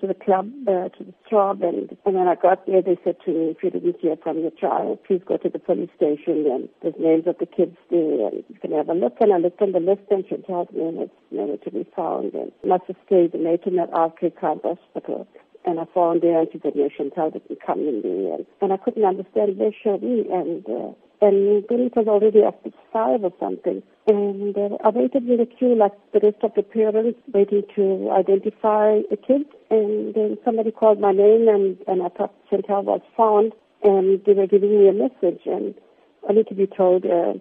to 0.00 0.06
the 0.06 0.14
club, 0.14 0.50
uh, 0.66 0.88
to 0.90 1.04
the 1.04 1.14
Throb, 1.28 1.62
and, 1.62 1.96
and 2.04 2.14
when 2.14 2.28
I 2.28 2.34
got 2.34 2.66
there, 2.66 2.82
they 2.82 2.98
said 3.04 3.16
to 3.24 3.30
me, 3.32 3.54
if 3.56 3.62
you 3.62 3.70
didn't 3.70 4.00
hear 4.00 4.16
from 4.22 4.38
your 4.38 4.50
child, 4.50 4.98
please 5.06 5.22
go 5.26 5.36
to 5.36 5.48
the 5.48 5.58
police 5.58 5.90
station, 5.96 6.46
and 6.50 6.68
there's 6.82 6.94
names 6.98 7.26
of 7.26 7.38
the 7.38 7.46
kids 7.46 7.76
there, 7.90 8.28
and 8.28 8.44
you 8.48 8.58
can 8.60 8.72
have 8.72 8.88
a 8.88 8.94
look. 8.94 9.16
And 9.20 9.32
I 9.32 9.38
looked 9.38 9.62
on 9.62 9.72
the 9.72 9.80
list, 9.80 10.02
and 10.10 10.24
Chantel's 10.24 10.74
name 10.74 11.02
is 11.02 11.10
never 11.30 11.56
to 11.56 11.70
be 11.70 11.86
found, 11.96 12.34
and 12.34 12.52
must 12.64 12.84
have 12.88 12.96
stayed 13.06 13.34
in 13.34 13.44
Natal 13.44 13.86
R.K. 13.92 14.30
Khan 14.40 14.60
Hospital. 14.64 15.26
And 15.66 15.80
I 15.80 15.84
found 15.94 16.20
there, 16.20 16.40
and 16.40 16.48
she 16.52 16.60
said, 16.62 16.76
no, 16.76 16.90
Chantel 16.90 17.32
didn't 17.32 17.64
come 17.64 17.80
in 17.80 18.02
there, 18.02 18.34
and, 18.34 18.46
and 18.60 18.72
I 18.72 18.76
couldn't 18.76 19.04
understand 19.04 19.56
where 19.56 19.72
she 19.72 19.96
be, 19.96 20.28
and 20.30 20.64
uh, 20.68 20.92
and 21.24 21.64
then 21.70 21.80
it 21.80 21.96
was 21.96 22.06
already 22.06 22.42
after 22.42 22.70
five 22.92 23.24
or 23.24 23.32
something. 23.40 23.82
And 24.06 24.54
uh, 24.58 24.76
I 24.84 24.90
waited 24.90 25.24
in 25.26 25.38
the 25.38 25.46
queue 25.46 25.74
like 25.74 25.96
the 26.12 26.20
rest 26.20 26.36
of 26.42 26.52
the 26.54 26.62
parents, 26.62 27.18
waiting 27.32 27.62
to 27.76 28.10
identify 28.12 29.00
the 29.08 29.16
kids. 29.16 29.48
And 29.70 30.12
then 30.14 30.36
somebody 30.44 30.70
called 30.70 31.00
my 31.00 31.12
name, 31.12 31.48
and, 31.48 31.78
and 31.88 32.02
I 32.02 32.10
thought 32.10 32.34
Chantel 32.52 32.84
was 32.84 33.00
found, 33.16 33.52
and 33.82 34.20
they 34.26 34.34
were 34.34 34.46
giving 34.46 34.76
me 34.76 34.88
a 34.88 34.92
message. 34.92 35.40
And 35.46 35.74
only 36.28 36.44
to 36.44 36.54
be 36.54 36.66
told 36.66 37.06
uh, 37.06 37.40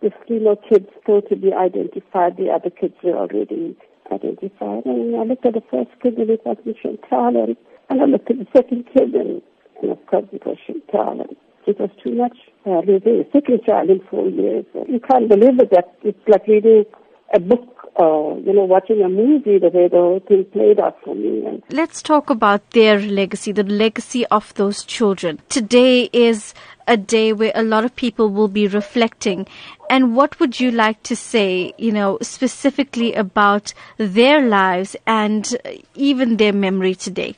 the 0.00 0.10
more 0.40 0.56
kids 0.56 0.88
still 1.02 1.20
to 1.20 1.36
be 1.36 1.52
identified. 1.52 2.38
The 2.38 2.48
other 2.48 2.70
kids 2.70 2.94
were 3.04 3.18
already 3.18 3.76
identified. 4.10 4.86
And 4.86 5.16
I 5.16 5.24
looked 5.24 5.44
at 5.44 5.52
the 5.52 5.68
first 5.70 5.90
kid, 6.02 6.16
and 6.16 6.30
it 6.30 6.40
wasn't 6.46 6.78
Chantel. 6.80 7.44
And, 7.44 7.56
and 7.90 8.00
I 8.00 8.06
looked 8.06 8.30
at 8.30 8.38
the 8.38 8.48
second 8.56 8.88
kid, 8.96 9.12
and, 9.12 9.42
and 9.82 9.92
of 9.92 10.00
course 10.06 10.24
it 10.32 10.46
was 10.46 10.56
Chantel. 10.66 11.20
And, 11.28 11.36
it 11.68 11.78
was 11.78 11.90
too 12.02 12.14
much. 12.14 12.36
Uh, 12.68 12.80
a 12.80 13.24
second 13.32 13.64
child 13.64 13.88
in 13.88 14.00
four 14.10 14.28
years. 14.28 14.66
You 14.86 15.00
can't 15.00 15.26
believe 15.26 15.58
it. 15.58 15.70
That 15.70 15.96
it's 16.02 16.18
like 16.28 16.46
reading 16.46 16.84
a 17.32 17.40
book 17.40 17.90
or, 17.94 18.38
you 18.40 18.52
know, 18.52 18.64
watching 18.64 19.00
a 19.00 19.08
movie, 19.08 19.58
the 19.58 19.70
way 19.70 19.88
the 19.88 19.96
whole 19.96 20.20
thing 20.28 20.44
played 20.52 20.78
out 20.78 20.98
for 21.02 21.14
me. 21.14 21.46
And 21.46 21.62
Let's 21.70 22.02
talk 22.02 22.28
about 22.28 22.72
their 22.72 23.00
legacy, 23.00 23.52
the 23.52 23.64
legacy 23.64 24.26
of 24.26 24.52
those 24.54 24.84
children. 24.84 25.40
Today 25.48 26.10
is 26.12 26.52
a 26.86 26.98
day 26.98 27.32
where 27.32 27.52
a 27.54 27.62
lot 27.62 27.86
of 27.86 27.96
people 27.96 28.28
will 28.28 28.48
be 28.48 28.68
reflecting. 28.68 29.46
And 29.88 30.14
what 30.14 30.38
would 30.38 30.60
you 30.60 30.70
like 30.70 31.02
to 31.04 31.16
say, 31.16 31.72
you 31.78 31.90
know, 31.90 32.18
specifically 32.20 33.14
about 33.14 33.72
their 33.96 34.46
lives 34.46 34.94
and 35.06 35.56
even 35.94 36.36
their 36.36 36.52
memory 36.52 36.94
today? 36.94 37.34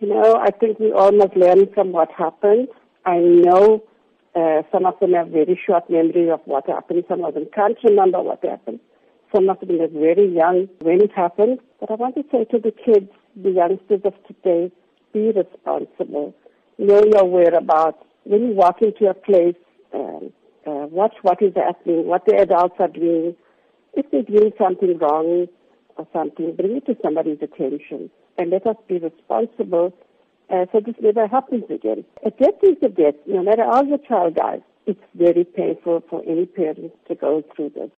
You 0.00 0.08
know, 0.08 0.34
I 0.34 0.50
think 0.50 0.80
we 0.80 0.90
all 0.90 1.12
must 1.12 1.36
learn 1.36 1.72
from 1.72 1.92
what 1.92 2.10
happened. 2.10 2.66
I 3.06 3.18
know 3.18 3.84
uh, 4.34 4.62
some 4.72 4.86
of 4.86 4.98
them 5.00 5.12
have 5.12 5.28
very 5.28 5.60
short 5.66 5.88
memory 5.90 6.30
of 6.30 6.40
what 6.46 6.66
happened. 6.68 7.04
Some 7.08 7.24
of 7.24 7.34
them 7.34 7.46
can't 7.54 7.76
remember 7.84 8.22
what 8.22 8.44
happened. 8.44 8.80
Some 9.34 9.48
of 9.48 9.60
them 9.60 9.80
are 9.80 9.88
very 9.88 10.28
young 10.28 10.68
when 10.80 11.02
it 11.02 11.12
happened. 11.12 11.58
But 11.80 11.90
I 11.90 11.94
want 11.94 12.14
to 12.16 12.24
say 12.32 12.44
to 12.44 12.58
the 12.58 12.72
kids, 12.72 13.10
the 13.36 13.50
youngsters 13.50 14.00
of 14.04 14.14
today, 14.26 14.72
be 15.12 15.32
responsible. 15.32 16.34
Know 16.78 17.02
your 17.04 17.24
whereabouts. 17.24 17.98
When 18.24 18.48
you 18.48 18.54
walk 18.54 18.80
into 18.80 19.10
a 19.10 19.14
place, 19.14 19.56
um, 19.92 20.32
uh, 20.66 20.86
watch 20.88 21.14
what 21.22 21.42
is 21.42 21.52
happening, 21.54 22.06
what 22.06 22.24
the 22.26 22.36
adults 22.36 22.76
are 22.78 22.88
doing. 22.88 23.36
If 23.94 24.10
they're 24.10 24.22
doing 24.22 24.52
something 24.56 24.96
wrong 24.98 25.48
or 25.96 26.06
something, 26.12 26.56
bring 26.56 26.76
it 26.76 26.86
to 26.86 26.96
somebody's 27.02 27.38
attention. 27.42 28.10
And 28.38 28.50
let 28.50 28.66
us 28.66 28.76
be 28.88 28.98
responsible 28.98 29.92
uh, 30.50 30.66
so 30.72 30.80
this 30.80 30.96
never 31.00 31.26
happens 31.26 31.64
again. 31.70 32.04
A 32.26 32.30
death 32.30 32.58
is 32.62 32.76
a 32.82 32.88
death. 32.88 33.14
No 33.26 33.42
matter 33.42 33.64
how 33.64 33.82
your 33.84 33.98
child 33.98 34.34
dies, 34.34 34.60
it's 34.86 35.00
very 35.14 35.44
painful 35.44 36.02
for 36.10 36.22
any 36.26 36.46
parent 36.46 36.92
to 37.08 37.14
go 37.14 37.44
through 37.54 37.70
this. 37.70 37.90